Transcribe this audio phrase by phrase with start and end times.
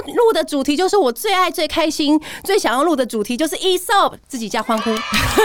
[0.00, 4.90] 要录的主题就是我最爱、最开心、最想要录的主题，就是 Aesop，自己加欢呼，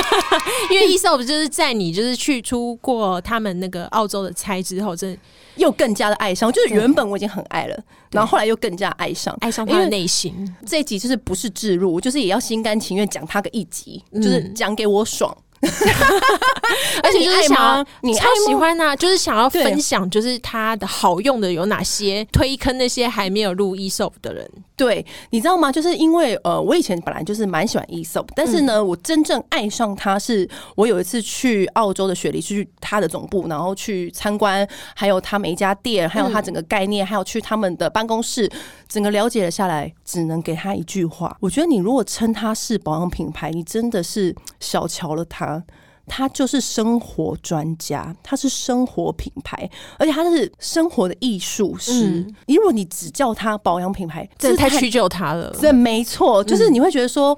[0.72, 5.20] 因为 Aesop 就是在你就是去出过他们那个澳洲的差之后，真的。
[5.58, 7.78] 又更加的爱上，就是原本我已经很爱了，
[8.12, 10.34] 然后后来又更加爱上，爱上他的内心。
[10.66, 15.36] 这一集就是不是置入，就是也要心甘情愿讲他个一集，嗯、就是讲给我爽。
[17.04, 24.50] 而且就是想要，你超喜欢他，就是想要分享，就是他的好用的有哪些，推坑那些还没有入 Aesop 的人。
[24.76, 25.72] 对，你知道吗？
[25.72, 38.50] 就是因为呃，我以前本来就是蛮喜欢 Aesop，但是呢，我真正爱上他是我有一次去澳洲的雪梨，去他的总部，然后去参观，还有他每一家店，还有他整个概念，还有去他们的办公室，
[38.90, 45.24] 整个了解了下来，只能给他一句话：我觉得你如果称他是保养品牌，你真的是小瞧了
[45.60, 45.64] 他。
[46.08, 52.20] 他就是生活专家，他是生活品牌，而且他是生活的艺术师。
[52.20, 55.56] 嗯、如果你只叫他保养品牌，这太屈就他了。
[55.62, 57.38] 这没错，就是你会觉得说、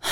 [0.00, 0.08] 嗯、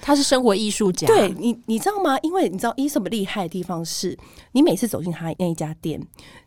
[0.00, 1.06] 他是生活艺术家。
[1.06, 2.16] 对你，你知道吗？
[2.22, 4.16] 因为你知道 Aesop 厉害的地方是，
[4.52, 6.00] 你每次走进他那一家店，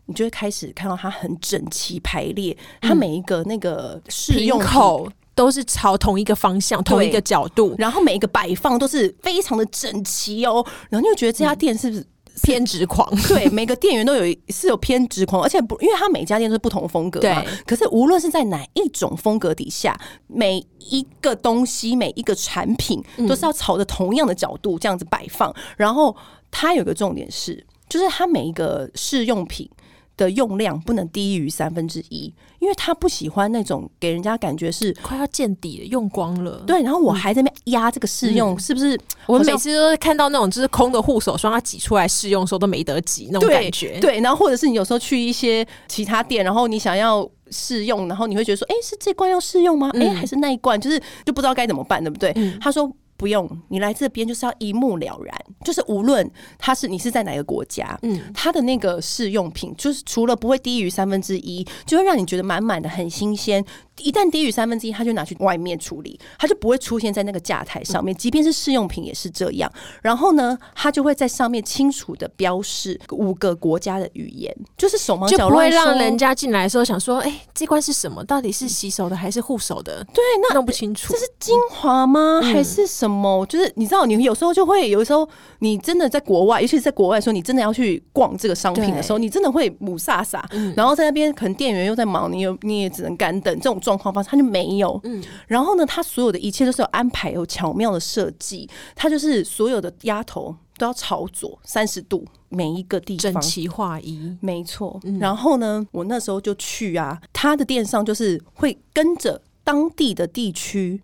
[0.06, 5.06] 你就会开始看到他很整齐排列，他每一个那个试用口。
[5.38, 10.66] 都是朝同一个方向、同一个角度，然后每一个摆放都是非常的整齐哦。
[10.90, 12.04] 然后你就觉得这家店是不是
[12.42, 13.08] 偏执狂？
[13.28, 17.40] 对，每个店员都有是有偏执狂，而且不，因为他每家店都是不同风格嘛。
[17.40, 17.62] 对。
[17.64, 25.54] 可是无论是在哪一种风格底下，每一个东西、每一个产品都是要朝着同样的角度这样子摆放。
[25.76, 26.16] 然后
[26.50, 29.70] 它有个重点是，就是它每一个试用品
[30.18, 32.30] 的用量不能低于三分之一。
[32.58, 36.60] 因为他不喜欢那种给人家感觉是快要见底了，用光了。
[36.66, 38.98] 对，然后我还在那边压这个试用，嗯、是不是？
[39.26, 44.00] 我每次都看到那种就是空的护手霜，他挤出来试用的时候都没得挤那种感觉对。
[44.00, 49.88] 对，然后或者是你有时候去一些其他店，然后你想要试用，然后你会觉得说，哎，是这罐要试用吗？
[49.94, 50.80] 哎、嗯，还是那一罐？
[50.80, 52.32] 就是就不知道该怎么办，对不对？
[52.34, 52.92] 嗯、他说。
[53.18, 63.62] 不用，你来这边就是要一目了然，就是无论他是你是在哪个国家，嗯，他的那个试用品就是除了不会低于三分之一，就会让你觉得满满的很新鲜。
[63.98, 68.14] 一旦低于三分之一，他就拿去外面处理，他就不会出现在那个架台上面。
[68.14, 69.68] 即便是试用品也是这样。
[70.00, 78.22] 然后呢，他就会在上面清楚的标示五个国家的语言，就是手忙脚乱，就不会让人家进来的时候想说：“哎、欸，这罐是什么？
[78.24, 82.40] 到底是洗手的还是护手的？”对，那弄不清楚，这是精华吗？
[82.40, 83.07] 还是什么？
[83.46, 85.28] 就是你知道，你有时候就会，有时候
[85.60, 90.42] 你真的在国外，尤其是在国外的时候，你真的要去逛这个商品的时候，你真的会雾煞煞。
[90.76, 93.78] 然后在那边，可能店员又在忙，你又你也只能干等这种。
[93.88, 98.68] 状况发生他就没有，嗯，然后呢，他所有的一切都是有安排、有巧妙的设计。
[98.94, 105.00] 他就是所有的压头都要朝左三十度，每一个地方整齐划一，没错。
[105.04, 111.00] 嗯、然后呢，我那时候就去啊，他的店上就是会跟着当地的地区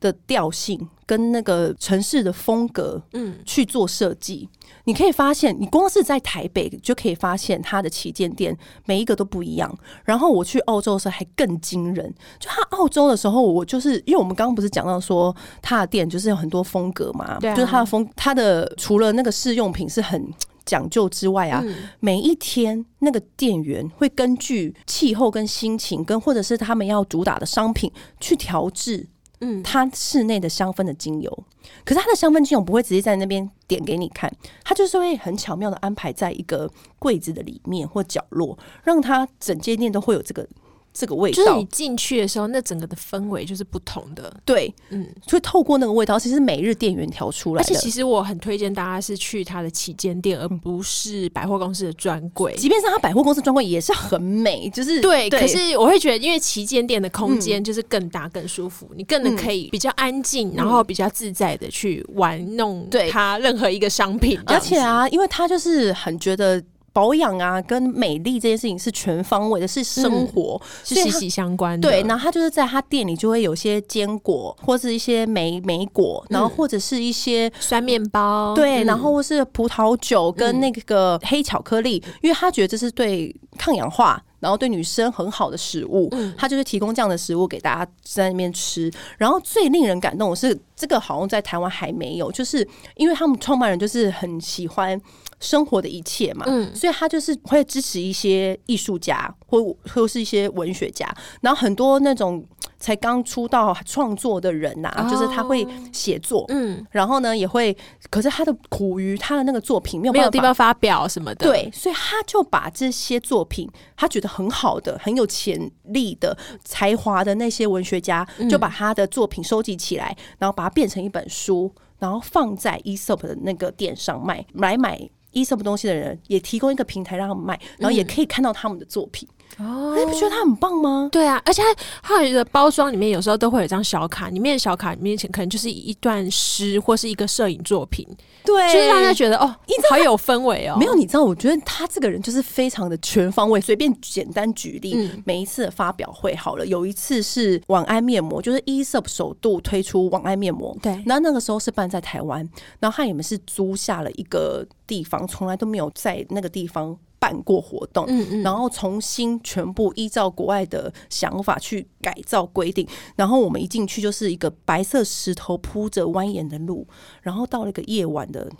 [0.00, 4.48] 的调性跟那个城市的风格，嗯，去做设计。
[4.84, 8.56] 你可以发现，你光是在台北就可以发现它的旗舰店
[8.86, 9.70] 每一个都不一样。
[10.04, 20.32] 然后我去澳洲的时候还更惊人，就他澳洲的时候，我就是因为我们刚刚不是讲到说他的店就是有很多风格嘛，对啊，就是他的风，他的除了那个试用品是很
[20.64, 29.06] 讲究之外啊，嗯，每一天那个店员会根据气候跟心情，跟或者是他们要主打的商品去调制。
[29.44, 31.44] 嗯，它室内的香氛的精油，
[31.84, 34.32] 可是它的香氛精油不会直接在那边点给你看，
[34.64, 40.48] 它就是会很巧妙的安排在一个柜子的里面或角落，让它整间店都会有这个。
[40.92, 44.32] 这个味道，就是你进去的时候，那整个的氛围就是不同的。
[44.44, 47.68] 对，嗯，所以透过那个味道，其实每日店员调出来的。
[47.68, 52.54] 而且，其实我很推荐大家是去他的旗舰店，而不是百货公司的专柜。
[52.56, 54.68] 即便是他百货公司专柜，也是很美。
[54.70, 64.38] 就是对，对，可是我会觉得，因为旗舰店的空间就是更大、更舒服，嗯、你更能可以比较安静，嗯、然后比较自在的去玩弄它任何一个商品。
[64.44, 66.62] 而且啊，因为他就是很觉得。
[66.92, 71.88] 保养啊，跟美丽这件事情是全方位的，是生活，嗯、是息息相关的。
[71.88, 84.22] 对，然后他就是在他店里就会有些坚果，或是一些莓莓果，然后或者是一些酸面包，对，嗯、然后或是葡萄酒跟那个黑巧克力，嗯、因为他觉得这是对抗氧化。
[84.42, 88.90] 然后对女生很好的食物，嗯，他就是提供这样的食物给大家在那边吃。
[89.16, 92.66] 然后最令人感动的是，这个好像在台湾还没有，就是
[92.96, 95.00] 因为他们创办人就是很喜欢
[95.42, 99.62] 生活的一切嘛，嗯，所以他就是会支持一些艺术家或
[99.92, 101.06] 或是一些文学家，
[101.42, 102.42] 然后很多那种。
[102.78, 107.76] 才刚出道创作的人呐、啊，oh, 就是他会写作，嗯，然后呢也会，
[108.10, 125.00] 可是他的苦于他的那个作品没有没有地方发表什么的，对，所以他就把这些作品，他觉得很好的、很有潜力的、才华的那些文学家，就把他的作品收集起来，然后把它变成一本书，然后放在 Aesop 的那个店上卖，来买
[125.32, 129.28] Aesop 东西的人也提供一个平台让他们卖，然后也可以看到他们的作品。
[129.58, 131.08] 哦，你不觉得它很棒吗？
[131.12, 138.06] 对啊，而且它它有一个包装里面有时候都会有一张小卡，里面的小卡里面可能就是一段诗或是一个摄影作品，
[138.44, 139.54] 对，就是让大家觉得哦，
[139.90, 140.76] 好有氛围哦。
[140.78, 143.60] 没有，你知道，我觉得他这个人就是非常的全方位。
[143.60, 152.48] 随便简单举例，嗯、每一次的发表会好了，有一次是晚安面膜，就是 Aesop 首度推出晚安面膜，对，然后那个时候是办在台湾，
[152.80, 156.96] 然后他也是租下了一个地方，从来都没有在那个地方。
[157.22, 162.84] 办过活动，嗯嗯，然后重新全部依照国外的想法去改造规定，
[163.14, 166.84] 然后我们一进去就是一个白色石头铺着蜿蜒的路，
[167.20, 168.50] 然后到了一个夜晚的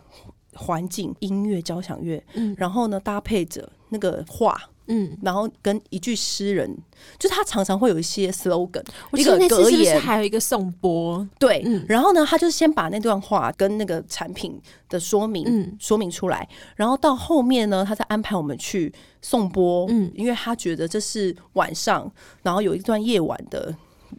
[0.55, 4.57] 环境，音乐交响乐，嗯，然后呢搭配着那个画。
[4.87, 6.77] 嗯，然后跟一句诗人，
[7.19, 8.83] 就是他常常会有一些 slogan，
[9.13, 22.11] 一个格言，还有一个颂钵，对，嗯、然后呢，他就先把那段话跟那个产品的说明、嗯、说明出来，然后到后面呢，他再安排我们去颂钵，嗯，因为他觉得这是晚上，
[22.43, 23.75] 然后有一段夜晚的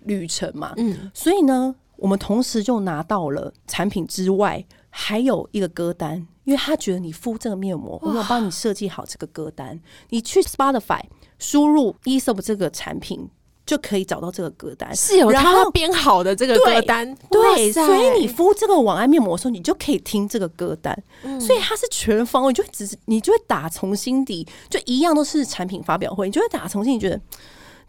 [0.05, 6.27] 旅程嘛，嗯，所以呢，我们同时就拿到了产品之外，还有一个歌单。
[6.43, 9.79] 因为他觉得你敷这个面膜，我有帮你设计好这个歌单，
[10.09, 11.01] 你去 Spotify
[11.39, 13.29] 输入 Aesop 这个产品，
[13.65, 17.15] 就可以找到这个歌单，是有他编好的这个歌单。
[17.29, 20.93] 对，所以你敷这个晚安面膜的时候，你就可以听这个歌单。
[21.39, 27.19] 所以它是全方位，就只是你就会打从心底，就一样都是产品发表会，你就会打从心底觉得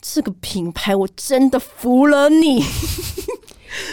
[0.00, 2.62] 这个品牌我真的服了你。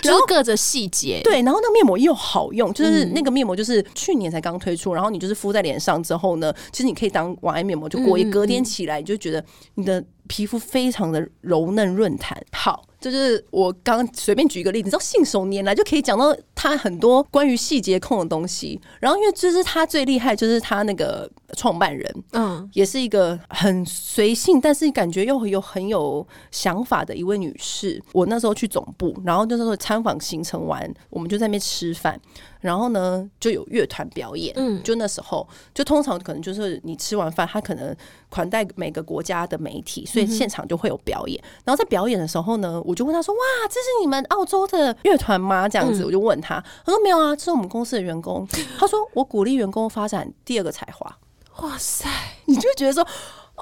[0.03, 9.43] 然后各着细节，对，然后那个面膜又好用，就是那个面膜就是去年才刚推出，然后你就是敷在脸上之后呢，其实你可以当晚安面膜，就过夜，隔天起来你就觉得
[9.75, 12.41] 你的皮肤非常的柔嫩润弹。
[12.51, 12.85] 好。
[13.01, 18.79] 就是我刚随便举一个例子，你知道信手拈来就可以讲到他很多关于细节控的东西。
[18.99, 21.27] 然后因为就是他最厉害，就是他那个
[21.57, 27.99] 创办人，嗯，也是一个很随性，但是感觉又有很有想法的一位女士。
[28.13, 32.21] 我那时候去总部，然后那时候参访行程完，我们就在那边吃饭。
[32.61, 34.53] 然后呢，就有乐团表演。
[34.55, 37.93] 嗯，就那时候，就通常可能就是你吃完饭，他可能
[38.29, 41.43] 款待每个国家的媒体，所以现场就会有表演。
[41.65, 48.47] 然后在表演的时候呢，我就问他说：“哇，这是你们澳洲的乐团吗？”这样子，我就问他，他说：“没有啊，这是我们公司的员工。”
[48.79, 51.17] 他说：“我鼓励员工发展第二个才华。”
[51.61, 52.07] 哇塞，
[52.45, 53.05] 你就觉得说。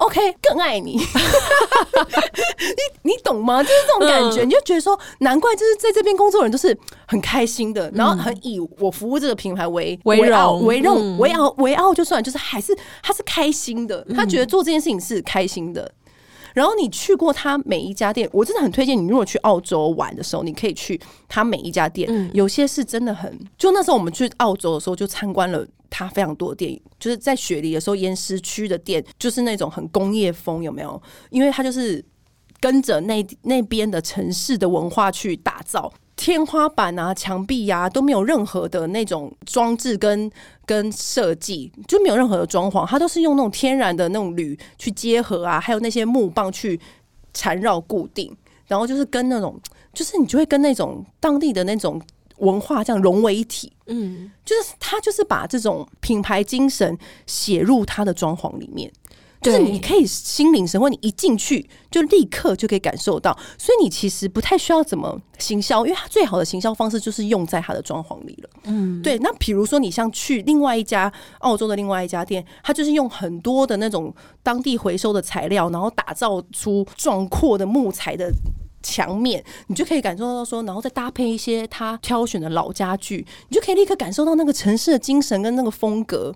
[0.00, 1.02] OK，更爱你， 你
[3.02, 3.62] 你懂吗？
[3.62, 6.76] 就是这种感觉，嗯、你就觉得说，难怪就是在这边工作的人都是
[7.06, 15.92] 很开心的，然后很以我服务这个品牌为为傲为荣为傲为傲，就算就是还是他是开心的，他觉得做这件事情是开心的。
[16.60, 19.08] 然后你去过他每一家店，我真的很推荐你。
[19.08, 23.34] 如果去澳洲玩的时候，你可以去他每一家店，嗯、有些是真的很。
[23.56, 31.02] 就那时候我们去澳洲的时候，就参观了他非常多的店，就是在雪梨的时候，岩石区的店就是那种很工业风，有没有？
[31.30, 32.04] 因为他就是
[32.60, 35.90] 跟着那那边的城市的文化去打造。
[36.20, 40.30] 天花板啊、墙壁呀、啊、都没有任何的那种装置跟
[40.66, 46.78] 跟设计，就没有任何的装潢，它都是用那种天然的那种铝去结合啊，还有那些木棒去
[47.32, 48.36] 缠绕固定，
[48.66, 49.58] 然后就是跟那种，
[49.94, 51.98] 就是你就会跟那种当地的那种
[52.36, 53.72] 文化这样融为一体。
[53.86, 58.92] 嗯，就是他就是把这种品牌精神写入他的装潢里面。
[59.40, 68.50] 就是你可以心领神会，你一进去就立刻就可以感受到，所以你其实不太需要怎么行销，因为它最好的行销方式就是用在它的装潢里了。
[68.64, 69.18] 嗯，对。
[69.20, 78.30] 那比如说你像去另外一家澳洲的另外一家店，它就是用很多的那种当地回收的材料，然后打造出壮阔的木材的
[78.82, 86.34] 墙面，你就可以感受到说，然后再搭配一些他挑选的老家具，你就可以立刻感受到那个城市的精神跟那个风格，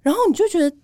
[0.00, 0.74] 然后你就觉得。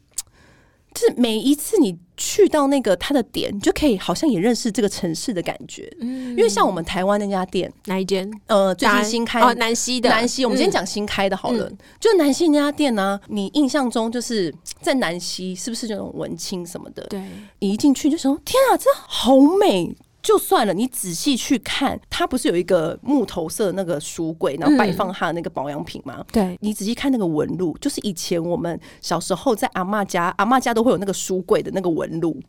[0.95, 5.93] 就是每一次你去到那个它的点，你就可以好像也认识这个城市的感觉。
[6.01, 8.31] 嗯，因为像我们台湾那家店，哪一间？
[8.47, 10.45] 呃，最近新开哦，南溪的南溪。
[10.45, 17.03] 我们今天讲新开的好了，嗯、就南溪那家店呢、啊，你印象中就是在南溪是不是那种文青什么的？
[17.11, 17.21] 对，
[17.59, 19.93] 你一进去就说天啊，这好美。
[20.25, 26.25] 就算了，你仔细去看，它不是有一个木头色的那个书柜，然后摆放它的那个保养品吗？
[26.33, 32.41] 对，你仔细看那个纹路，就是以前我们小时候在阿嬷家，阿嬷家都会有那个书柜的那个纹路，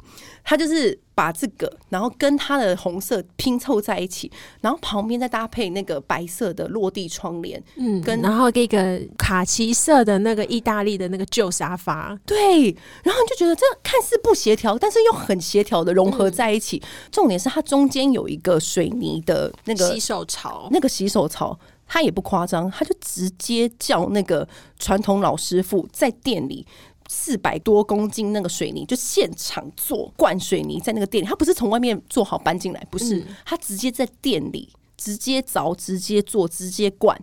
[0.44, 0.98] 它就是。
[1.16, 4.30] 把这个，然后跟它的红色拼凑在一起，
[4.60, 12.66] 然后旁边再搭配那个白色的落地窗帘，嗯，跟然后这个卡其色的那个意大利的那个旧沙发，对，
[13.04, 16.78] 然后你就觉得这看似不协调，但是又很协调的融合在一起。
[16.84, 21.58] 嗯、重点是它中间有一个水泥的那个洗手槽，那个洗手槽，
[21.88, 24.46] 它也不夸张，它就直接叫那个
[24.78, 26.68] 传统老师傅在店里。
[27.08, 37.20] 四百多公斤那个水泥就现场做灌水泥，在那个店里，他不是从外面做好搬进来，不是，他直接在店里直接凿、直接做、直接灌，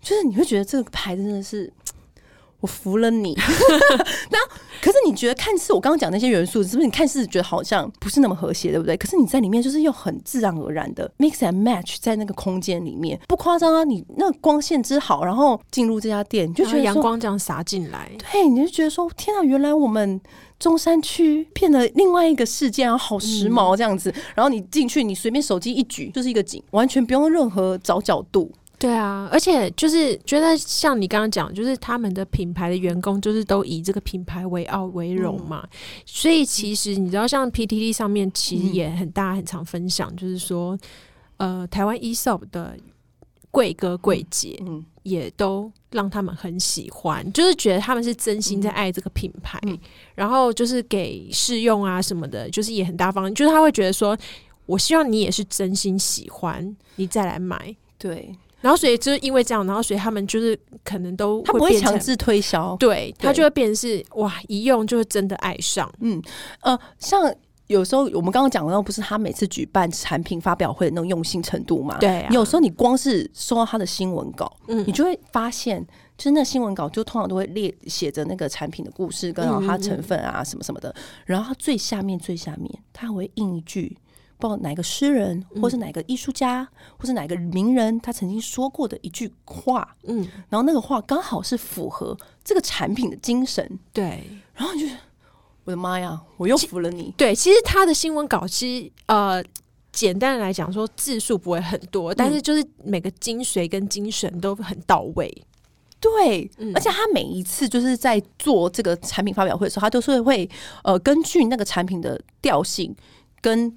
[0.00, 1.72] 就是你会觉得这个牌子真的是。
[2.60, 3.34] 我服了你，
[4.30, 4.38] 那
[4.80, 8.96] 可是你觉得看似我刚刚讲那些元素，是不是你看似觉得好像不是那么和谐，对不对？
[8.96, 13.84] 可是你在里面就是又很自然而然的 mix and match 在那个空间里面，不夸张啊！
[13.84, 20.20] 你那个光线之好，然后进入这家店，你就觉得阳光这样洒进来，对，你就觉得说天啊，原来我们
[20.58, 24.10] 中山区变得另外一个世界啊，好时髦这样子。
[24.10, 28.50] 嗯、然后你进去，你随便手机一举就是一个景，完全不用任何找角度。
[28.78, 40.78] 对啊，而且就是觉得像你刚刚讲，就是他们的品牌的员工就是都以这个品牌为傲为荣嘛，嗯、所以其实你知道，像 PTT 上面其实也很大很常分享，就是说，
[41.38, 42.76] 呃，台湾 Aesop 的
[43.50, 49.78] 贵哥贵姐，嗯，也都让他们很喜欢，就是觉得他们是真心在爱这个品牌，嗯、
[50.14, 54.14] 然后就是给试用啊什么的，就是也很大方，就是他会觉得说，
[54.66, 58.36] 我希望你也是真心喜欢，你再来买，对。
[58.60, 65.92] 然后，所以就是因为这样，然后所以他们就是可能都他不会强制推销，对，他就会变成是哇，一用就会真的爱上。
[66.00, 66.20] 嗯
[66.60, 67.32] 呃，像
[67.66, 71.98] 有时候我们刚刚讲的，不是他每次举办产品发表会的那种用心程度嘛？
[71.98, 75.84] 对啊，有时候你光是收到他的新闻稿，嗯，你就会发现，
[76.16, 80.94] 就是那新闻稿就通常都会列写着那个产品的故事，跟它成分啊什么什么的，
[81.24, 83.96] 然后它最下面最下面，它会印一句。
[84.38, 94.22] 不知道哪个诗人，或是哪个艺术家，嗯、或是哪个名人，他曾经说过的一句话，嗯，然后那个话刚好是符合这个产品的精神，对。
[94.54, 94.94] 然后就是
[95.64, 97.14] 我的妈呀，我又服了你。
[97.16, 99.42] 对，其实他的新闻稿其实呃，
[99.90, 105.30] 简单的来讲说字数不会很多，但是就是每个精髓跟精神都很到位。
[105.98, 110.48] 对，嗯、而且他每一次就是在做这个产品发表会的时候，他都是会
[110.82, 112.94] 呃根据那个产品的调性
[113.40, 113.74] 跟。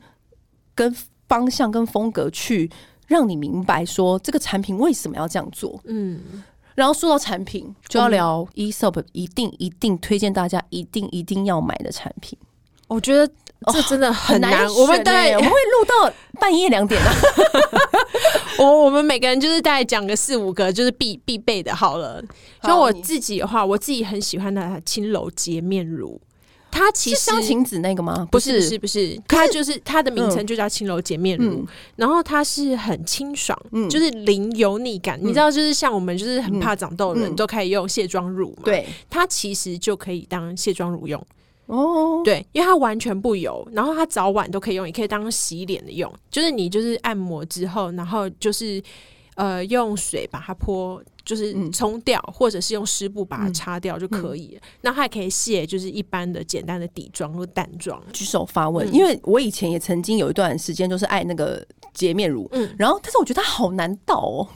[0.79, 0.95] 跟
[1.27, 2.71] 方向跟风格去
[3.07, 6.41] 让你明白说这个产品为什么要这样做，嗯，
[6.75, 12.39] 然后说到产品就要聊 Aesop 一定一定推荐大家一定一定要买的产品。
[12.87, 13.27] 我觉得
[13.73, 17.11] 这真的很难，我们大概我们会录到半夜两点啊。
[18.57, 22.23] 我我们每个人就是大概讲个四五个就是必必备的好了。
[22.63, 26.19] 就我自己的话，我自己很喜欢的轻柔洁面乳。
[26.71, 28.27] 它其实是香芹子那个吗？
[28.31, 35.19] 不是，不是，不是，它就是它的名称就叫轻柔洁面乳，嗯、然后它是很清爽，嗯、就是零油腻感。
[35.21, 38.63] 嗯、你知道，就是像我们就是很怕长痘的人都可以用卸妆乳嘛？
[38.65, 41.21] 对、嗯，它其实就可以当卸妆乳用
[41.65, 42.21] 哦。
[42.23, 46.11] 对，因为它完全不油，然后它早晚都可以用，也可以当洗脸的用。
[46.29, 48.81] 就是你就是按摩之后，然后就是
[49.35, 51.01] 呃用水把它泼。
[51.29, 54.61] 就是冲掉，嗯、或者是用湿布把它擦掉就可以了。
[54.81, 58.01] 那、还可以卸，就是一般的简单的底妆或淡妆。
[58.11, 64.47] 举手发问，嗯、因为我以前也曾经有一段时间就是爱那个洁面乳，嗯，然后但是我觉得它好难倒哦。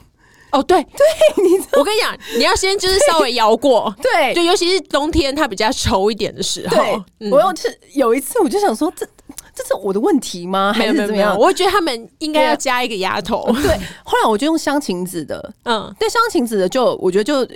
[0.50, 6.76] 哦，对对，你我跟你讲，你要先就是稍微摇过，对，就尤其是冬天它比较稠一点的时候。
[6.76, 9.06] 对嗯、我有是有一次我就想说这。
[9.54, 10.72] 这是我的问题吗？
[10.72, 11.38] 还是怎么样？
[11.38, 13.44] 我觉得他们应该要加一个丫头。
[13.62, 17.46] 对，后来我就用香芹子的，嗯，对，香芹子的就我觉得就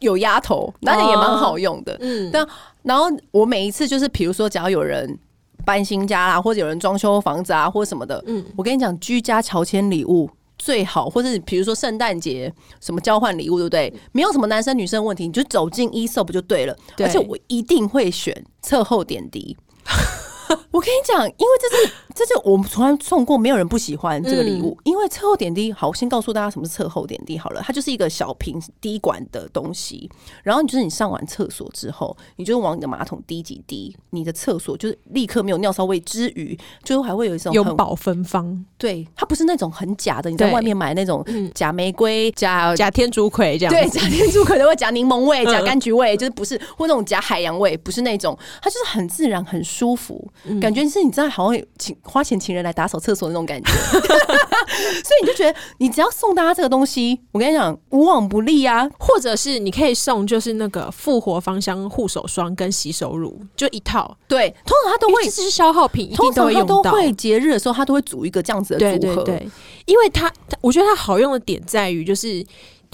[0.00, 1.96] 有丫头，那也蛮好用的。
[2.00, 2.46] 嗯，但
[2.82, 5.18] 然后我每一次就是，比如说，只要有人
[5.64, 13.92] 搬新家啦，或者有人装修房子啊，或者什么的，嗯，我跟你讲，居家乔迁礼物最好，或者比如说圣诞节什么交换礼物，对不对？
[14.12, 16.76] 没有什么男生女生问题，你就走进 Aesop 不就对了？
[16.98, 19.56] 而且我一定会选侧后点滴。
[20.76, 24.76] 我跟你讲，因为这是 这是我们从来送过，没有人不喜欢这个礼物。
[24.80, 30.10] 嗯、因为册后点滴，好，我先告诉大家什么是册后点滴好了，它就是一个小瓶滴管的东西，
[30.42, 38.64] 然后你就是你上完厕所之后，你就往你的马桶滴几滴，你的厕所就是立刻没有尿骚味之余，最后还会有一种永保芬芳。
[38.76, 50.30] 对，它不是那种很假的，你在外面买那种假玫瑰、假假天竺葵这样，对，假天竺葵都会假柠檬味、假柑橘味，就是不是或那种假海洋味，不是那种，它就是很自然、很舒服。
[50.44, 58.88] 嗯感觉是你真的好像请花钱请人来打扫厕所那种感觉， 所以你就觉得你只要送大家这个东西，我跟你讲无往不利啊。
[58.98, 64.16] 或者是你可以送就是那个复活芳香护手霜跟洗手乳，就一套。
[64.26, 69.22] 对，通常他都会这是消耗品，通常他都会节日的时候，他都会组一个这样子的组合。
[69.22, 69.48] 对对对，
[69.84, 72.44] 因为它我觉得它好用的点在于就是。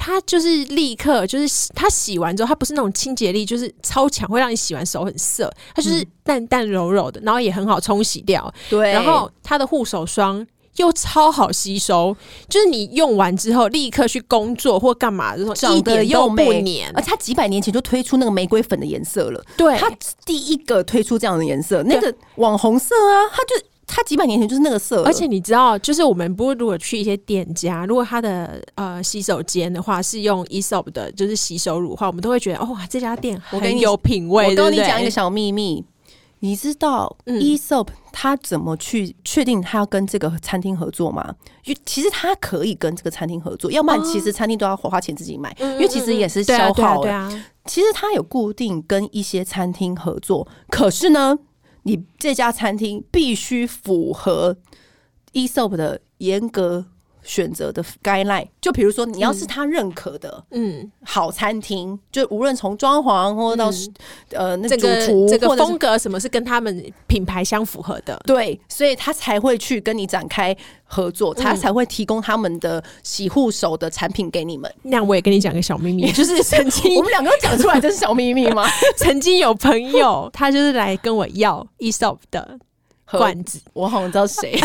[0.04, 5.48] 它就是立刻就是洗，它洗完之后，它不是那种清洁力就是超强，会让你洗完手很涩。
[5.76, 8.52] 它就是淡淡柔柔的，然后也很好冲洗掉。
[8.68, 10.44] 对，然后它的护手霜
[10.74, 12.16] 又超好吸收，
[12.48, 16.90] 就是你用完之后立刻去工作或干嘛的时候，长得又不黏。
[16.96, 19.88] 而且它几百年前就推出那个玫瑰粉的颜色了，对，它
[20.26, 23.64] 第一个推出这样的颜色，那个网红色啊，它就。
[23.94, 34.48] 它几百年前就是那个色，而且你知道，就是我们不会如果去一些店家，如果他的呃洗手间的话是用 Aesop 的，就是洗手乳的话，我们都会觉得哦，这家店很 有品味。
[34.48, 35.84] 我跟你讲一个小秘密，
[36.40, 41.34] 你知道 Aesop 他怎么去确定他要跟这个餐厅合作吗？
[41.64, 47.02] 因为其实他可以跟这个餐厅合作，要不然其实餐厅都要花钱自己买，因为其实也是消耗。
[47.02, 47.30] 对啊，
[47.66, 51.38] 其实他有固定跟一些餐厅合作，可是呢。
[51.84, 54.56] 你这家餐厅必须符合
[55.32, 56.86] ESOP 的严格
[57.22, 63.70] 选择的 guideline，就比如说你要是他认可的，嗯，好餐厅，就无论从装潢或者到
[64.32, 74.72] 呃那个主厨这个风格什么是跟他们品牌相符合的，对，所以他才会去跟你展开合作，他才会提供他们的洗护手的产品给你们。
[74.82, 78.66] 那我也跟你讲个小秘密， 就是曾经我们两个讲出来这是小秘密吗？
[78.98, 82.58] 曾经有朋友他就是来跟我要 Aesop 的。
[83.12, 84.58] 罐子，我好像知道谁，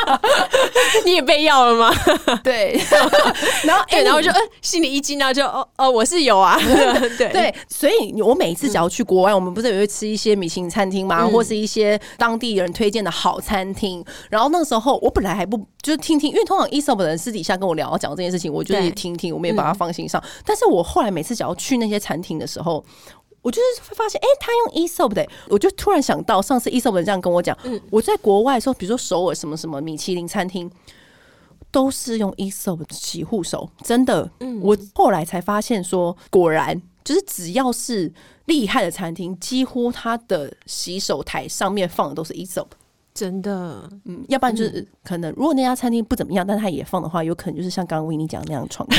[1.04, 1.92] 你也被要了吗？
[2.42, 2.78] 对，
[3.64, 6.58] 然后对，然后我就呃心里一惊，然后就哦哦，我是有啊，
[7.18, 7.28] 对。
[7.30, 14.04] 对，所以我每次只要去国外，我们不是也会吃一些米其林餐厅嘛，或是一些当地人推荐的好餐厅。
[14.28, 20.22] 然后那个时候，我本来还不就是听听，因为通常 Aesop 的人私底下跟我聊讲这件事情，我就是听听，我没有把它放心上。
[20.44, 22.84] 但是我后来每次只要去那些餐厅的时候。
[23.42, 30.70] 我就是会发现，哎、欸，他用 Aesop 的，我就突然想到，上次 Aesop 的这样跟我讲，嗯，我在国外的时候，比如说首尔什么什么米其林餐厅，
[31.70, 38.12] 都是用 Aesop 的洗护手，真的，嗯，我后来才发现说，果然就是只要是
[38.44, 42.66] 厉害的餐厅，几乎它的洗手台上面放的都是 Aesop。
[43.20, 48.98] 真的，嗯，要不然就是可能，如果那家餐厅不怎么样，但他也放的话，有可能就是像刚刚维尼讲那样闯荡，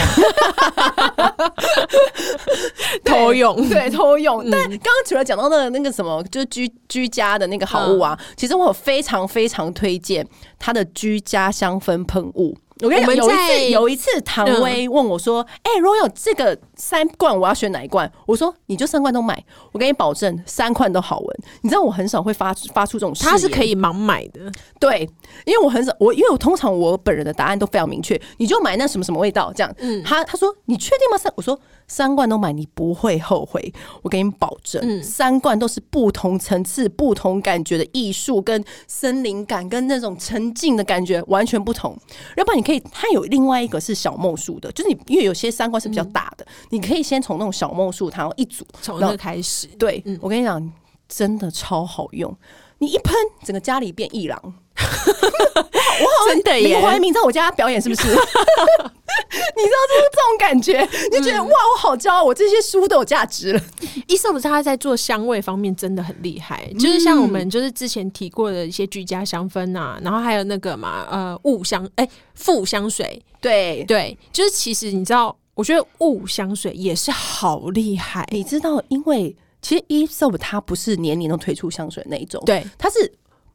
[3.04, 4.48] 偷用，对， 偷用。
[4.52, 10.24] 但刚刚除了讲到那个那个什么，就是居居家的那个好物啊，其实我有非常非常推荐
[10.60, 12.56] 它的居家香氛喷雾。
[12.82, 24.42] 我跟你讲，有一次，有一次，唐薇问我说：“哎、嗯欸，如果有这个三罐，我要选哪一罐？”我说：“你就三罐都买，我给你保证，三罐都好闻。”你知道我很少会发发出这种，他是可以盲买的，
[24.80, 25.08] 对，
[25.46, 29.74] 因为我很少，我因为我通常我本人的答案都非常明确，你就买那什么什么味道这样。
[29.80, 31.18] 嗯，他他说你确定吗？
[31.18, 31.60] 三，我说。
[31.92, 34.82] 三罐都买，你不会后悔，我给你保证。
[34.82, 41.94] 嗯，三罐都是不同层次、不同感觉的艺术，跟森林感，跟那种沉浸的感觉完全不同。
[42.38, 49.68] 要不然你可以，它有另外一个是小梦树的，就是你因为有些三罐是比较大的，嗯、你可以先从那种小梦树，然后一组从那开始。
[49.78, 50.72] 对，嗯、我跟你讲，
[51.10, 52.34] 真的超好用，
[52.78, 54.54] 你一喷，整个家里变艺廊。
[54.82, 56.70] 我好真的耶！
[56.70, 58.08] 林怀民在我家表演是不是？
[58.10, 63.62] 你知道就是这种感觉，你就觉得、嗯、哇，我好骄傲，我这些书都有价值了。
[64.08, 78.28] Aesop 他在做香味方面真的很厉害，嗯、就是像我们就是之前提过的一些居家香氛啊，然后还有那个嘛呃雾香哎附香水，对对，就是其实你知道，我觉得雾香水也是好厉害。
[78.32, 83.12] 你知道，因为其实 Aesop 它不是年年都推出香水那一种，对，它是。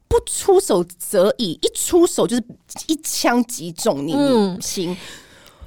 [0.09, 2.45] 不出手则已，一出手就是
[2.87, 4.13] 一枪击中你
[4.61, 4.91] 心。
[4.91, 4.97] 嗯、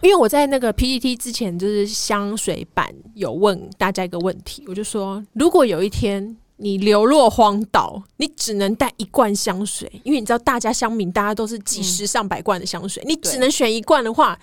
[0.01, 14.39] 因为我在那个 PPT 之前，就是香水版有问大家一个问题，我就说：如果有一天你流落荒岛，你只能带一罐香水，因为你知道大家乡民大家都是几十上百罐的香水，嗯、你只能选一罐的话，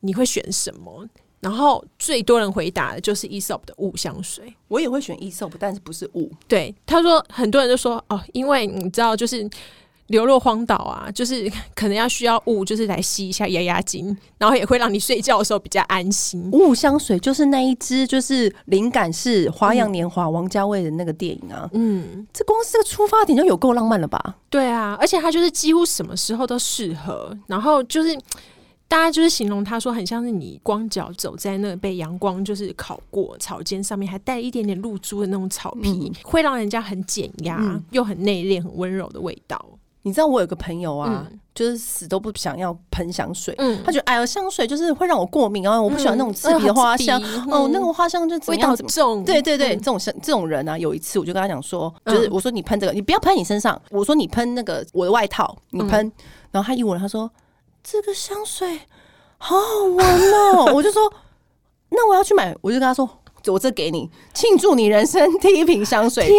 [0.00, 1.06] 你会选什么？
[1.40, 6.30] 然后最多人回答的就是 Aesop 的雾香水，我也会选 Aesop，但是不是雾。
[6.46, 9.48] 对，他说很多人就说哦，因为你知道就是。
[10.08, 16.48] 流落荒岛啊，就是可能要需要雾，就是来吸一下压压惊，然后也会让你睡觉的时候比较安心。
[16.50, 21.68] 雾香水就是那一支，就是灵感是《花样年华》王家卫的那个电影啊。
[21.74, 24.36] 嗯，这光是这个出发点就有够浪漫了吧？
[24.48, 27.36] 对啊，而且它就是几乎什么时候都适合。
[27.46, 28.18] 然后就是
[28.88, 39.62] 大家就是形容他说很像是你光脚走在那个被阳光就是烤过草尖上面，还带一点点露珠的那种草皮，嗯、会让人家很减压，嗯、又很内敛、很温柔的味道。
[40.02, 56.12] 你知道我有个朋友啊，嗯、就是死都不想要喷香水，嗯、他觉得哎呦香水就是会让我过敏，啊我不喜欢那种刺鼻的花香，嗯、哦那个花香就怎么样怎么重，对对对，嗯、这种这种人啊，有一次我就跟他讲说，就是我说你喷这个，你不要喷你身上，我说你喷那个我的外套，你喷，嗯、
[56.52, 57.30] 然后他一闻，他说
[57.90, 58.80] 这个香水
[59.38, 61.10] 好好闻哦，我就说
[61.90, 63.08] 那我要去买，我就跟他说。
[63.46, 66.36] 我这给你庆祝你人生第一瓶香水，天！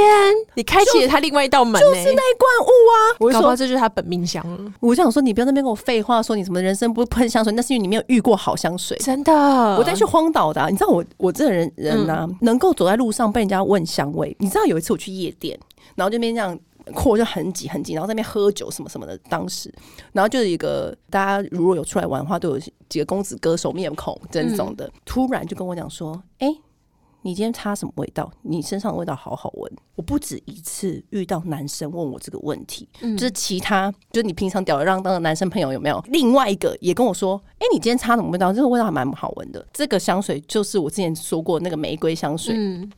[0.54, 3.18] 你开启了他另外一道门，就是那一罐雾啊！
[3.20, 4.46] 我就说这就是他本命香
[4.80, 8.96] 我就想说，你不要在那边跟我废话，说你什么人生不喷香水，那是因为你没有遇过好香水。
[8.98, 9.34] 真的，
[9.78, 14.36] 我在去荒岛的，你知道我我这个人人呢，能够走在路上被人家问香味。
[14.38, 15.58] 你知道有一次我去夜店，
[15.96, 16.56] 然后这边这样
[16.94, 19.18] 扩就很挤很挤，然后在那边喝酒什么什么的。
[19.30, 19.74] 当时，
[20.14, 26.48] 然后就是一个大家如果有出来玩的话，都有几个公子歌手面孔这种的，突然就跟我讲说，哎。
[27.22, 28.32] 你今天擦什么味道？
[28.44, 29.70] 你身上的味道好好闻。
[29.96, 36.02] 我不止一次遇到男生问我这个问题，嗯、就是其他，就是你平常吊儿郎当的男生朋友有没有？
[36.08, 38.54] 另外一个也跟我说，哎、欸，你今天擦什么味道？
[38.54, 39.68] 这个味道还蛮好闻的。
[39.74, 42.56] 这个香水就是我之前说过那个玫瑰香水。
[42.58, 42.90] 嗯，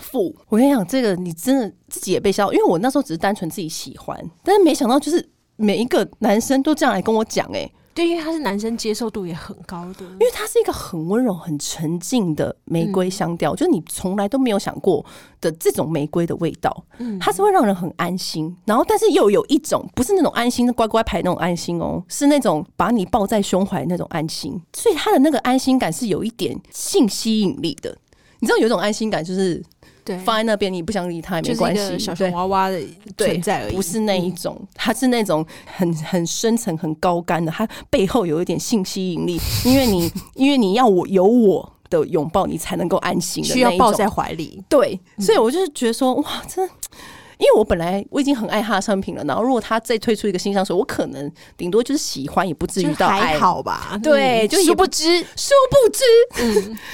[0.00, 7.72] 负，我跟你讲，这个你真的自己也被笑，因为我那时候只是单纯自己喜欢，但是没想到就是每一个男生都这样来跟我讲、欸，哎。
[7.96, 10.04] 对，因为他是男生，接受度也很高的。
[10.04, 15.02] 因为他是一个很温柔、很沉静的玫瑰香调，嗯、就是你从来都没有想过
[15.40, 16.84] 的这种玫瑰的味道。
[16.98, 24.60] 嗯，它是会让人很安心，然后但是又有一种不是那种安心的乖乖牌那种安心哦，是那种把你抱在胸怀那种安心。
[24.74, 27.96] 所以他的那个安心感是有一点性吸引力的。
[28.40, 29.64] 你知道有一种安心感就是。
[30.06, 32.80] 对，放在那边你不想理他也没关系，小熊娃娃的
[33.18, 44.62] 存在而已，不是那一种，它是那种很很深层、很高干的，它背后有一点性吸引力， 因为你因为你要我有我的拥抱，你才能够安心的，需要抱在怀里。
[44.68, 46.72] 对，所以我就是觉得说，哇，真的。
[47.38, 53.98] 因为我本来我已经很爱他的商品了，然后如果他再推出一个新香水，我可能顶多就是喜欢，也不至于到爱还好吧？
[54.02, 56.04] 对，就殊不知，殊不知，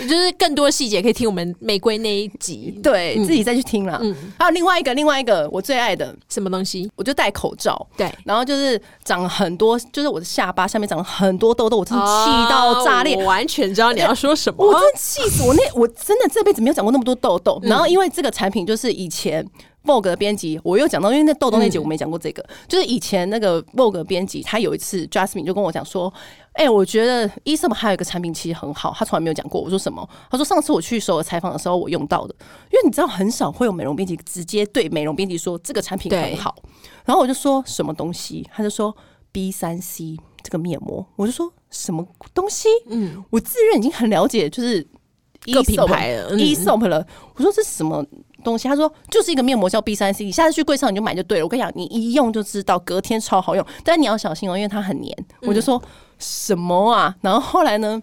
[0.01, 3.99] 嗯，就是更多细节可以听我们玫瑰那一集， 对自己再去听了。
[4.03, 13.17] 嗯，还有另外一个，另外一个我最爱的什么东西，我就戴口罩，对，然后就是长很多，就是我的下巴下面长了很多痘痘，我真的气到炸裂。
[13.17, 15.55] 我完全知道你要说什么，我真的气死我！
[15.55, 17.61] 那我真的这辈子没有长过那么多痘痘。
[17.63, 19.47] 然后因为这个产品就是以前。
[19.85, 26.13] Vogue 的编辑，我又讲到，因为那豆豆那集我没讲过这个，嗯、就是以前那个 Vogue 编辑，他有一次 Jasmine 就跟我讲说，
[26.53, 29.61] 哎、欸，我觉得 Aesop 还有一个产品其实很好，他从来没有讲过。
[29.61, 30.09] 我说什么？
[30.31, 32.35] 他说上次我去首尔采访的时候我用到的，
[32.71, 36.55] 因为你知道很少会有美容编辑直接对美容编辑说这个产品很好，
[37.05, 38.97] 然后我就说什么东西，他就说
[39.33, 42.69] B 三 C 这个面膜，我就说什么东西？
[42.87, 44.87] 嗯，我自认已经很了解，就是
[45.53, 46.37] 各品牌了。
[46.37, 48.05] Aesop 了，我说这是什么？
[48.43, 51.45] 东西，他说就是一个面膜叫 B 三 C，你下次去柜上你就买就对了。
[51.45, 55.17] 我跟你讲，你一用就知道，隔天超好用，但你要小心哦，因为它很黏。
[55.41, 55.83] 嗯、我就说
[56.19, 57.15] 什么啊？
[57.21, 58.01] 然后后来呢，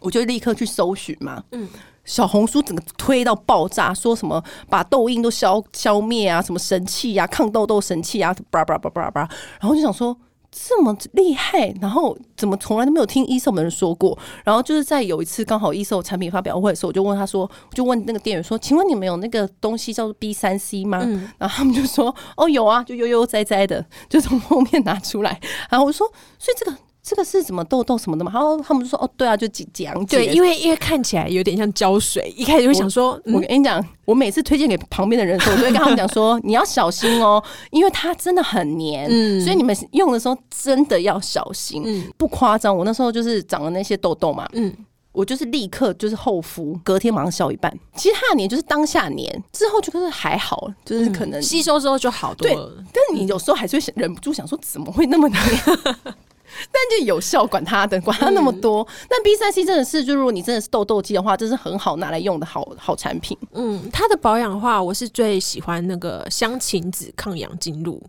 [0.00, 1.42] 我就立刻去搜寻嘛。
[1.52, 1.68] 嗯，
[2.04, 9.20] 小红书整个推到爆炸，说什么把痘印都消消灭啊，什么神器啊，抗痘痘神器啊，叭叭叭叭叭。
[9.60, 10.16] 然后就想说。
[10.56, 14.16] 这么厉害，然后怎么从来都没有听 Aesop 的人说过？
[14.44, 26.06] 然后就是在有一次刚好 Aesop 产品发表会的时候，我就问他说，我就问那个店员说：“请问你们有那个东西叫做 B 三 C 吗？”嗯、然后他们就说：“哦，有啊，就悠悠哉哉的，就从后面拿出来。”然后我说
[26.38, 28.30] ：“所以这个。”这个是什么痘痘什么的吗？
[28.32, 42.74] 然后他们就说：“哦，对啊，就讲讲解。”对，因为因为看起来有点像胶水，一开始会想说：“我，跟你讲，我每次推荐给旁边的人的时候，我都会跟他们讲说， 你要小心哦，因为它真的很黏，嗯、所以你们用的时候真的要小心，嗯、不夸张。
[42.74, 44.74] 我那时候就是长了那些痘痘嘛，嗯，
[45.12, 47.70] 我就是立刻就是厚敷，隔天马上消一半。
[47.96, 52.82] 其实它的黏就是当下黏，之后就是还好，就是可能、嗯、吸收之后就好多了。
[52.94, 55.40] 但你有时候还是会忍不住想说，怎么会那么黏？
[56.72, 58.82] 但就有效，管它的，管它那么多。
[58.82, 63.36] 嗯、但 B 三 C 真的是，就如果你真的是痘痘肌的话，这是很好拿来用的好好产品。
[63.52, 68.02] 嗯，它的保养的话，我是最喜欢那个香芹子抗氧精露，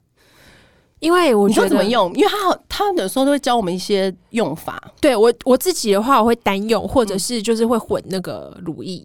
[1.00, 2.14] 因为我觉得怎么用？
[2.14, 4.92] 因为它它有时候都会教我们一些用法。
[5.00, 9.04] 对我我自己的话，我会单用，或者是就是会混那个乳液。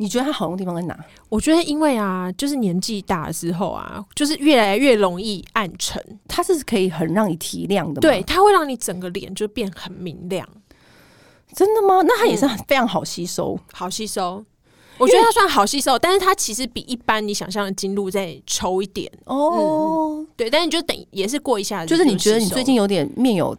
[0.00, 0.98] 你觉得它好用的地方在哪？
[1.28, 6.02] 我觉得因为啊，就是年纪大了之后啊，就是越来越容易暗沉。
[6.26, 8.00] 它是可以很让你提亮的吗？
[8.00, 10.48] 对，它会让你整个脸就变很明亮。
[11.54, 12.00] 真的吗？
[12.02, 14.42] 那它也是非常好吸收，嗯、好吸收。
[14.96, 20.26] 我觉得它算好吸收，但是它其实比一般你想象的精露再稠一点哦、嗯。
[20.34, 23.54] 对，但是你就等也是过一下子，就是你觉得你最近有点面有。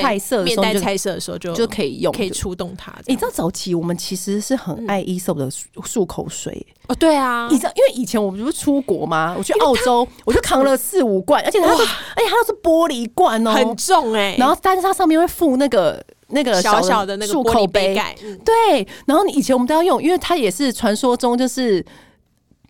[0.00, 2.94] 菜色面带菜色的时候就就可以用，可以出动它。
[3.06, 9.34] 你知道早期我们其实是很爱 Aesop 的漱口水哦，对啊，你知道，因为以前我们不是出国吗？
[9.36, 14.36] 我去澳洲，我就扛了四五罐，而且它都，而且它都是玻璃罐哦，很重哎。
[14.38, 18.86] 然后，但是它上面会附那个那个小小的那个漱口杯盖，对。
[19.06, 21.84] 然后你以前我们都要用，因为它也是传说中就是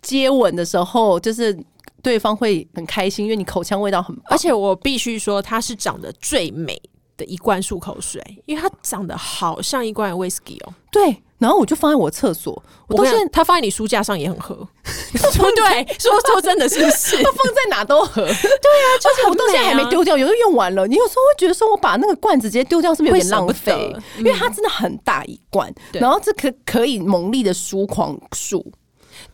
[0.01, 1.55] 接吻的时候，就是
[2.01, 4.15] 对方会很开心，因为你口腔味道很。
[4.25, 6.81] 而且我必须说，它是长得最美
[7.17, 10.73] 的一罐漱口水，因为它长得好像一罐威士忌哦。
[10.91, 15.95] 对，然后我就放在我厕所，我到现在它放在你书架上也很合， 不 对？
[15.99, 17.17] 说说真的是不是？
[17.21, 18.23] 它放在哪都合。
[18.23, 23.95] 对啊，就是我到现在还没丢掉，有时候用完了，你有时候会觉得说，我把那个罐子直接丢掉是不是有点浪费？
[24.17, 28.63] 因为它真的很大一罐，然后这可可以猛力的舒狂漱。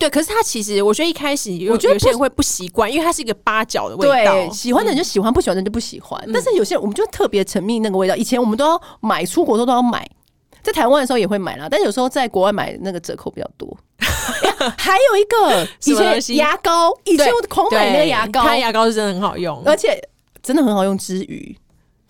[0.03, 4.33] 对，可是它其实，我觉得一开始我觉得有些人会不习惯，因为它是一个八角的味道。
[4.33, 6.21] 对，喜欢的人就喜欢，不喜欢的人就不喜欢。
[6.33, 8.13] 但是有些人我们就特别沉迷那个味道。
[8.13, 10.05] 以前我们都要买，出国都都要买，
[10.61, 11.69] 在台湾的时候也会买啦。
[11.69, 13.77] 但有时候在国外买那个折扣比较多。
[14.77, 19.97] 还有一个以前牙膏，以前我狂买那个牙膏，它牙膏是真的很好用，而且
[20.41, 21.57] 真的很好用之余，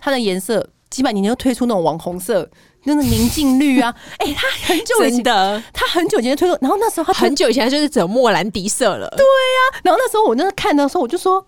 [0.00, 2.50] 它的颜色基本你又推出那种网红色。
[2.84, 9.80] 那个宁静绿啊， 哎、欸，他很久以前的，他很久以前推出，然后那时候他很久以前就是走莫兰迪色了，对呀、啊。
[9.84, 11.44] 然后那时候我那时候看的时候，我就说，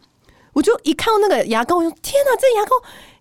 [0.53, 2.75] 我就一看到那个牙膏，我就说天哪，这牙膏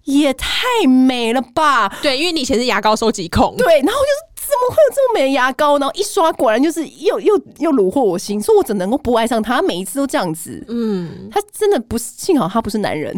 [0.04, 1.92] 也太美了吧！
[2.02, 3.80] 对，因为你以前是牙膏收集控，对。
[3.82, 5.78] 然后我就说，怎么会有这么美的牙膏？
[5.78, 9.62] 然后一刷，果然就是又又又虏获我心，说我怎能够不爱上他？
[9.62, 13.16] 每一次都这样子，嗯，他真的不是，幸好他不是男人。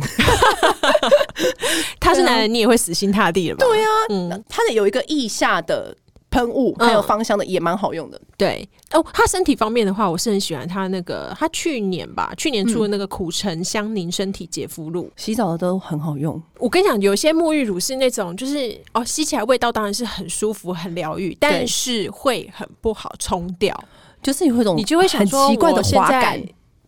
[2.00, 3.66] 他是男人，你也会死心塌地了吧？
[3.66, 5.96] 对啊，嗯，他的有一个腋下的
[6.30, 8.20] 喷雾，还有芳香的，也蛮好用的。
[8.38, 16.42] 对哦，他身体方面的话，我是很喜欢他那个，他去年吧，去年出的那个苦橙香凝身体洁肤露，洗澡的都很好用。
[16.60, 23.78] 我跟你讲，有些沐浴乳是那种，就是哦，吸起来味道当然是很舒服、很疗愈，但是会很不好冲掉，
[24.22, 26.42] 就是有一种你就会想说很奇怪的滑感。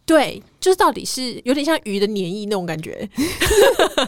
[0.06, 4.08] 对，就是到底是有点像鱼的粘液那种感觉， 但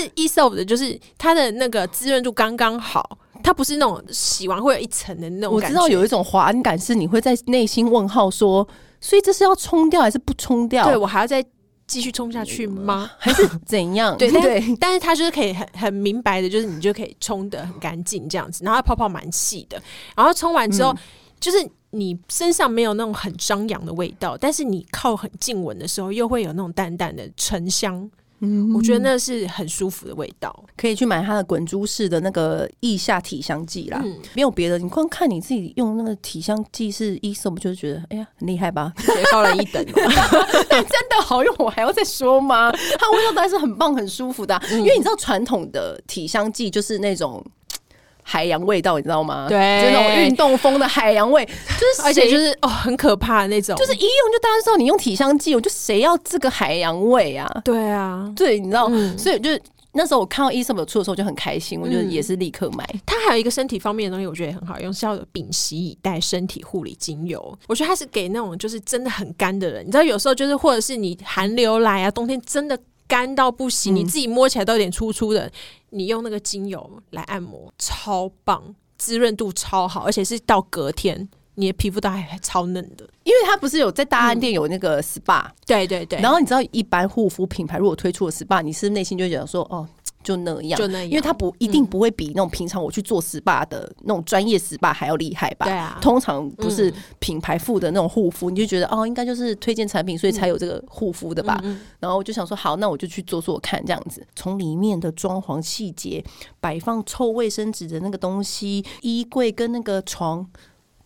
[0.00, 5.54] 是 Aesop 的就是它的那个滋润度刚刚好，它不是那种洗完会有一层的那种。
[5.54, 8.66] 我知道有一种滑感是你会在内心问号说，
[9.00, 10.84] 所以这是要冲掉还是不冲掉？
[10.84, 11.44] 对，我还要再
[11.86, 13.10] 继续冲下去吗？
[13.18, 14.16] 还是怎样？
[14.16, 19.82] 对对，但是它就是可以很很明白的，就是你就可以冲得很干净这样子，然后它泡泡蛮细的，
[20.16, 20.98] 然后冲完之后、嗯、
[21.40, 21.68] 就是。
[21.94, 28.10] 你身上没有那种很张扬的味道，但是你靠很近闻的时候，又会有那种淡淡的沉香。
[28.44, 34.02] 嗯，我觉得那是很舒服的味道，可以去买它的滚珠式的那个腋下体香剂啦。
[34.04, 39.84] 嗯，没有别的，你光看你自己用那个体香剂是 Aesop，就是觉得哎呀很厉害吧， 也高人一等。
[40.68, 42.70] 但 真的好用，我还要再说吗？
[42.72, 44.62] 它味道当然是很棒、很舒服的、啊。
[44.70, 47.44] 嗯、因为你知道传统的体香剂就是那种。
[48.22, 49.46] 海洋味道，你知道吗？
[49.48, 57.50] 对，就是那种运动风的海洋味，就是而且就是哦，很可怕的那种，就是一用就大家知道你用体香剂，我就谁要这个海洋味啊？
[57.64, 59.60] 对啊，对，你知道，嗯、所以就是
[59.92, 62.88] 那时候我看到 Aesop 出的时候就很开心，我就也是立刻买。
[63.04, 67.58] 它、嗯、还有一个身体方面的东西，我觉得也很好用，是要丙烯以待身体护理精油。
[67.66, 72.78] 我觉得它是给那种就是真的很干的人，你知道，有时候就是或者是你寒流来啊，冬天真的。
[73.08, 75.50] 干到不行，你自己摸起来都有点粗粗的。
[75.92, 83.08] 嗯、你用那个精油来按摩，超棒，滋润度超好，而且是到隔天，你的皮肤都还还超嫩的。
[83.22, 86.18] 因为它不是有在大安店有那个 SPA，、嗯、对对对。
[86.20, 89.86] 然后你知道，一般护肤品牌如果推出了 SPA，你是内心就觉得说，哦。
[90.22, 95.66] 就那样，就那样，因为它不一定不会比那种平常我去做 SPA 的那种专业 SPA 还要厉害吧？
[95.66, 101.62] 对啊，通常不是品牌附的那种护肤，你就觉得哦，应该就是推荐产品，所以才有这个护肤的吧？
[101.98, 104.26] 然后我就想说，好，那我就去做做看，这样子。
[104.36, 106.24] 从里面的装潢细节、
[106.60, 110.46] 摆放臭卫生纸的那个东西、衣柜跟那个床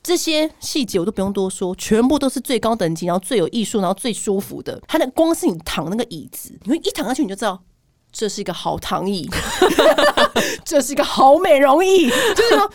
[0.03, 4.81] 这些细节，我都不用多说，全部都是最高等级，然后最有艺术，然后最舒服的。
[4.87, 7.61] 它的光是你躺那个椅子，你会一躺下去你就知道。
[8.19, 9.29] 这是一个好躺椅，
[10.65, 12.73] 这是一个好美容椅，就是说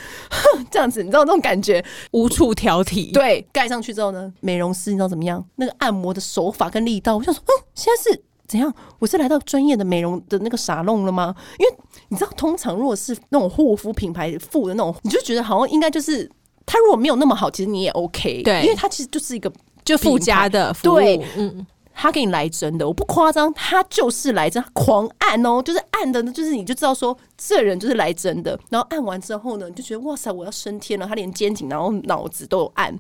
[0.70, 3.12] 这样子，你知道那种感觉无处挑剔。
[3.12, 5.44] 对，盖上去之后呢，美容师你知道怎么样？
[5.56, 8.72] 那个按摩的手法跟力道，我想说，嗯，现在是怎样？
[9.00, 11.34] 我是来到专业的美容的那个沙龙了吗？
[11.58, 11.76] 因为
[12.10, 16.30] 你知道，通常如果是那种护肤品牌附的那种，你就觉得好像应该就是
[16.68, 18.44] 它如果没有那么好，其实你也 OK。
[18.44, 19.52] 对，因为它其实就是一个
[19.84, 21.66] 就附加的服务，对，嗯。
[22.02, 28.60] 他给你来真的，我不夸张，他就是来真，狂按哦，就是按的，就是你就知道说这人就是来真的。
[28.70, 31.06] 然后按完之后呢，你就觉得哇塞，我要升天了。
[31.06, 32.98] 他连肩颈，然后脑子都有按，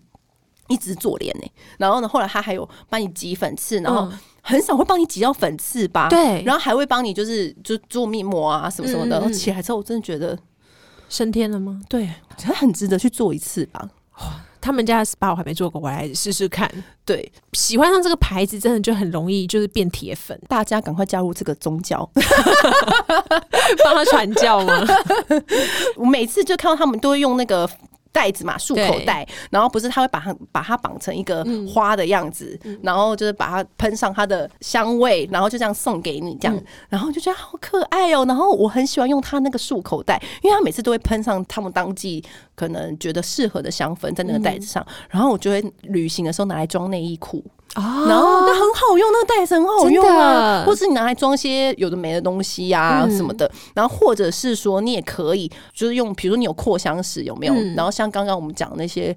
[0.67, 1.51] 一直做脸呢。
[1.79, 4.07] 然后呢，后来他还有帮你挤粉刺，然后
[4.43, 6.07] 很少会帮你挤到粉刺吧？
[6.07, 6.43] 对。
[6.43, 9.19] 然后还会帮你就是就做面膜啊什么什么的。
[9.19, 10.37] 然后起来之后，我真的觉得
[11.09, 11.81] 升天了吗？
[11.89, 13.89] 对，他很值得去做一次吧。
[14.61, 16.71] 他们家的 SPA 我还没做过，我来试试看。
[17.03, 20.39] 对，喜欢上这个牌子，真的就很容易，就是变铁粉。
[20.47, 22.07] 大家赶快加入这个宗教，
[23.83, 24.85] 帮他传教吗？
[25.97, 27.69] 我每次就看到他们都会用那个。
[28.11, 38.25] 袋子嘛，束口袋，然后不是他会把它把它绑成一个花的样子，嗯、然后就是把它喷上它的香味，然后就这样送给你，这样，嗯、然后就觉得好可爱哦。
[38.25, 42.23] 然后我很喜欢用它那个束口袋，因为他每次都会喷上他们当季
[42.55, 47.43] 可能觉得适合的香氛在那个袋子上，嗯、然后我就会旅行的时候拿来装内衣裤。
[47.75, 57.53] 哦，然后那很好用，那个袋子很好用啊，或是你拿来装些有的没的东西呀、啊、什么的，然后或者是说你也可以就是用，比如说你有扩香石有没有？
[57.75, 59.15] 然后像刚刚我们讲那些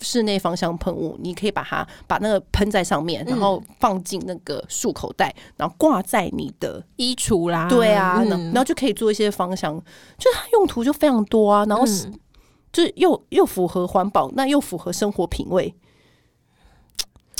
[0.00, 7.68] 室内芳香喷雾，你可以把它把那个喷在上面，然后放进那个束口袋，然后挂在你的衣橱啦。
[7.68, 9.74] 对啊，然后就可以做一些芳香，
[10.16, 11.64] 就是它用途就非常多啊。
[11.68, 12.08] 然后是
[12.72, 15.74] 就又又符合环保，那又符合生活品味。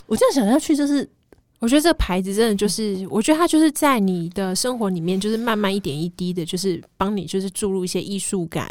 [0.07, 1.09] 我这样想下去，就是
[1.59, 8.69] 我觉得这个牌子真的就是，我觉得它就是在你的生活里面，就是慢慢一点一滴的，就是帮你就是注入一些艺术感，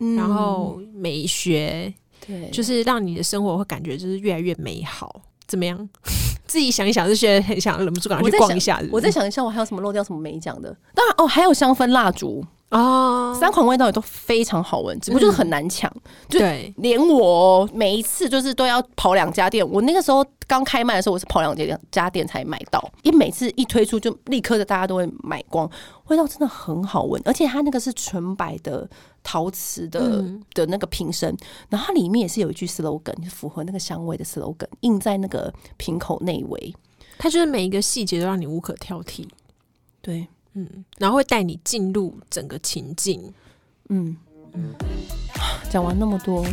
[0.00, 1.92] 嗯、然后美学，
[2.26, 5.22] 对，就是让你的生活会感觉就是越来越美好。
[5.46, 5.88] 怎么样？
[6.46, 8.82] 自己想一想，就觉得很想忍不住赶快去逛一下？
[8.90, 10.74] 我再想一下，我还有什么漏掉什么没讲的？
[10.94, 12.44] 当然哦，还有香氛蜡烛。
[12.74, 15.88] 哦，oh, 三款味道也都非常好闻，只不过就是很难抢。
[15.94, 16.40] 嗯、就
[16.82, 19.66] 连我每一次就是都要跑两家店。
[19.66, 25.70] 我那个时候刚开卖的时候，我是跑两家家店才买到，因为每次一推出就立刻的大家都会买光。
[26.08, 28.88] 味道真的很好闻，而且它那个是纯白的
[29.22, 31.32] 陶瓷的、嗯、的那个瓶身，
[31.68, 36.74] 然后它里面也是有一句 slogan，就符合那个香味的 slogan，印在那个瓶口内围。
[37.18, 39.28] 它就是每一个细节都让你无可挑剔。
[40.02, 40.26] 对。
[40.54, 43.32] 嗯，然后会带你进入整个情境。
[43.88, 44.16] 嗯。
[44.56, 44.72] 嗯，
[45.68, 46.44] 讲完那么多，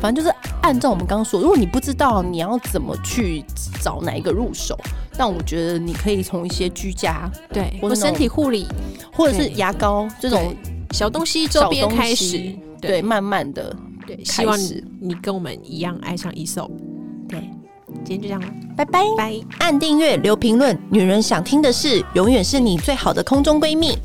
[0.00, 3.44] 反正就是按照我们刚刚说，如果你不知道你要怎么去
[3.82, 4.74] 找哪一个入手，
[5.12, 8.66] 但我觉得你可以从一些居家对，或者身体护理，
[9.12, 10.56] 或者是牙膏这种
[10.92, 13.76] 小东西周边开始，对，慢慢的
[14.06, 14.58] 对，希望
[14.98, 16.70] 你跟我们一样爱上 Aesop。
[17.28, 17.46] 对。
[18.04, 18.48] 今天就这样了。
[18.76, 19.04] 拜拜。
[19.16, 19.40] 拜。
[19.58, 23.98] 按订阅留评论女人想听的事永远是你最好的空中闺蜜。